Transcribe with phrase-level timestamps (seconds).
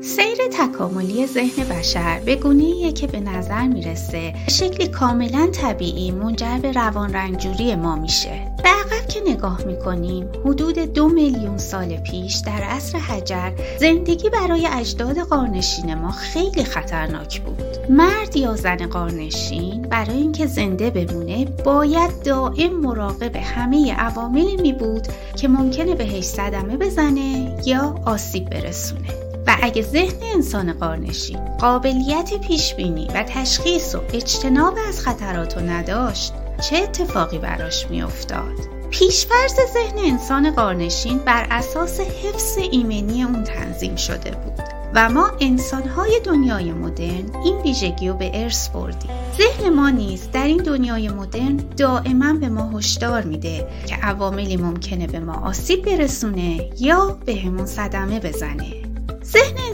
[0.00, 6.72] سیر تکاملی ذهن بشر به گونه که به نظر می‌رسه شکلی کاملا طبیعی منجر به
[6.72, 8.52] روان رنجوری ما میشه.
[8.62, 14.68] به عقب که نگاه می‌کنیم حدود دو میلیون سال پیش در عصر حجر زندگی برای
[14.72, 17.90] اجداد قارنشین ما خیلی خطرناک بود.
[17.90, 25.08] مرد یا زن قارنشین برای اینکه زنده بمونه باید دائم مراقب همه عواملی می بود
[25.36, 29.27] که ممکنه بهش صدمه بزنه یا آسیب برسونه.
[29.48, 36.32] و اگه ذهن انسان قارنشین قابلیت پیشبینی و تشخیص و اجتناب از خطرات رو نداشت
[36.70, 44.30] چه اتفاقی براش میافتاد؟ پیشفرز ذهن انسان قارنشین بر اساس حفظ ایمنی اون تنظیم شده
[44.30, 44.64] بود
[44.94, 49.10] و ما انسانهای دنیای مدرن این ویژگی رو به ارث بردیم.
[49.38, 55.06] ذهن ما نیز در این دنیای مدرن دائما به ما هشدار میده که عواملی ممکنه
[55.06, 58.87] به ما آسیب برسونه یا بهمون صدمه بزنه.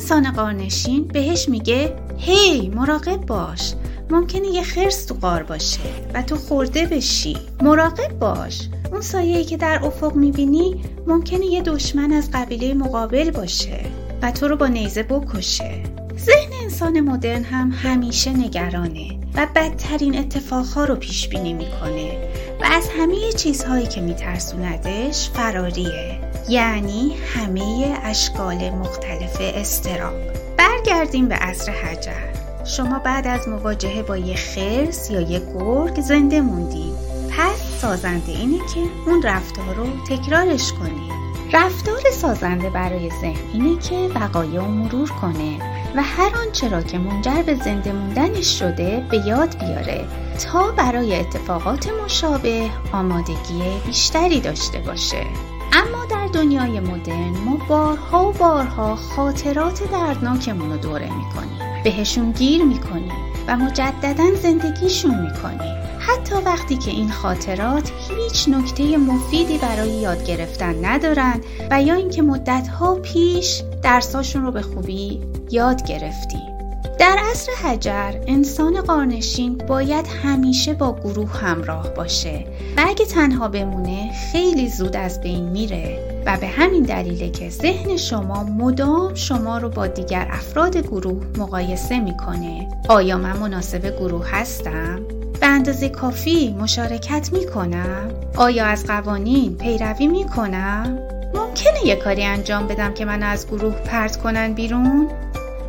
[0.05, 3.75] انسان قارنشین بهش میگه هی مراقب باش
[4.11, 5.81] ممکنه یه خرس تو قار باشه
[6.15, 7.37] و تو خورده بشی.
[7.63, 13.81] مراقب باش اون سایه‌ای که در افق می‌بینی ممکنه یه دشمن از قبیله مقابل باشه
[14.23, 15.83] و تو رو با نیزه بکشه.
[16.19, 22.29] ذهن انسان مدرن هم همیشه نگرانه و بدترین اتفاقها رو پیش بینی می‌کنه
[22.61, 30.15] و از همه چیزهایی که میترسوندش فراریه یعنی همه اشکال مختلف استراب
[30.57, 32.35] برگردیم به عصر حجر.
[32.65, 36.95] شما بعد از مواجهه با یه خرس یا یه گرگ زنده موندیم
[37.31, 41.13] پس سازنده اینه که اون رفتار رو تکرارش کنید
[41.53, 45.59] رفتار سازنده برای ذهن اینه که بقایه و مرور کنه
[45.97, 50.05] و هر آنچه را که منجر به زنده موندنش شده به یاد بیاره
[50.45, 55.27] تا برای اتفاقات مشابه آمادگی بیشتری داشته باشه.
[55.75, 61.83] اما در دنیای مدرن ما بارها و بارها خاطرات دردناکمون رو دوره می‌کنیم.
[61.85, 63.13] بهشون گیر می‌کنیم
[63.49, 65.75] و مجددا زندگیشون می‌کنیم.
[65.99, 71.41] حتی وقتی که این خاطرات هیچ نکته مفیدی برای یاد گرفتن ندارن
[71.71, 76.54] و یا اینکه مدتها پیش درساشون رو به خوبی یاد گرفتیم
[76.99, 82.45] در عصر حجر انسان قارنشین باید همیشه با گروه همراه باشه
[82.77, 87.97] و اگه تنها بمونه خیلی زود از بین میره و به همین دلیله که ذهن
[87.97, 95.01] شما مدام شما رو با دیگر افراد گروه مقایسه می‌کنه آیا من مناسب گروه هستم؟
[95.41, 100.99] به اندازه کافی مشارکت می‌کنم؟ آیا از قوانین پیروی می‌کنم؟
[101.35, 105.09] ممکنه یه کاری انجام بدم که من از گروه پرت کنن بیرون؟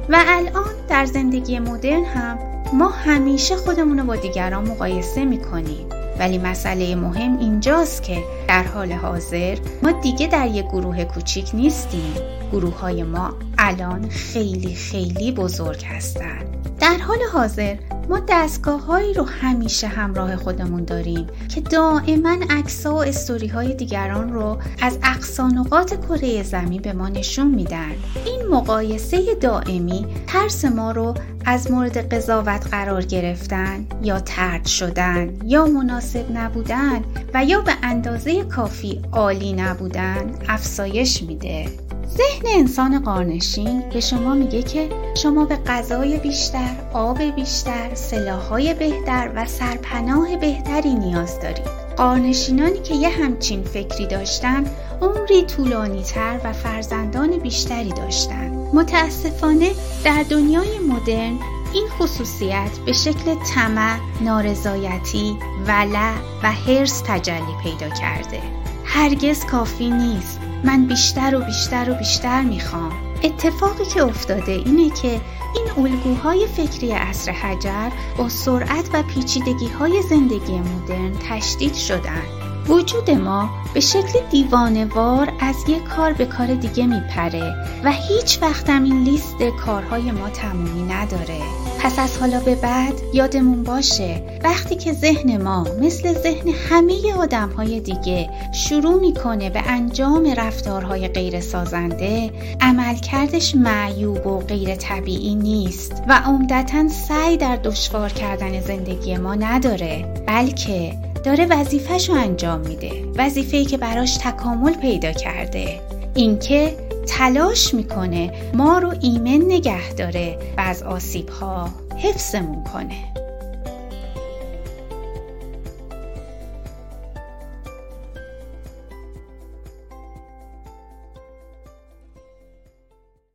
[0.09, 2.37] و الان در زندگی مدرن هم
[2.73, 5.89] ما همیشه خودمون رو با دیگران مقایسه می‌کنیم.
[6.19, 12.13] ولی مسئله مهم اینجاست که در حال حاضر ما دیگه در یک گروه کوچیک نیستیم.
[12.51, 17.75] گروه های ما الان خیلی خیلی بزرگ هستند در حال حاضر
[18.09, 24.33] ما دستگاه هایی رو همیشه همراه خودمون داریم که دائما عکس و استوری های دیگران
[24.33, 27.91] رو از اقصانقات کره زمین به ما نشون میدن.
[28.25, 31.13] این مقایسه دائمی ترس ما رو
[31.45, 37.01] از مورد قضاوت قرار گرفتن یا ترد شدن یا مناسب نبودن
[37.33, 41.65] و یا به اندازه کافی عالی نبودن افزایش میده.
[42.07, 49.31] ذهن انسان قارنشین به شما میگه که شما به غذای بیشتر، آب بیشتر، سلاحهای بهتر
[49.35, 51.85] و سرپناه بهتری نیاز دارید.
[51.97, 54.65] قارنشینانی که یه همچین فکری داشتن
[55.01, 58.49] عمری طولانی تر و فرزندان بیشتری داشتن.
[58.73, 59.71] متاسفانه
[60.03, 61.39] در دنیای مدرن
[61.73, 65.37] این خصوصیت به شکل طمع، نارضایتی،
[65.67, 68.41] ولع و حرس تجلی پیدا کرده.
[68.85, 70.39] هرگز کافی نیست.
[70.63, 72.91] من بیشتر و بیشتر و بیشتر می‌خوام.
[73.23, 75.21] اتفاقی که افتاده اینه که
[75.55, 82.23] این الگوهای فکری عصر حجر با سرعت و پیچیدگی های زندگی مدرن تشدید شدن.
[82.67, 87.53] وجود ما به شکل دیوانوار از یک کار به کار دیگه میپره
[87.83, 91.64] و هیچ وقتم این لیست کارهای ما تمومی نداره.
[91.85, 97.49] پس از حالا به بعد یادمون باشه وقتی که ذهن ما مثل ذهن همه آدم
[97.49, 106.03] های دیگه شروع می‌کنه به انجام رفتارهای غیر سازنده عملکردش معیوب و غیر طبیعی نیست
[106.07, 110.93] و عمدتا سعی در دشوار کردن زندگی ما نداره بلکه
[111.23, 115.79] داره وظیفهش رو انجام میده وظیفه‌ای که براش تکامل پیدا کرده.
[116.15, 123.14] اینکه تلاش می‌کنه ما رو ایمن نگه داره و از آسیب ها حفظمون کنه.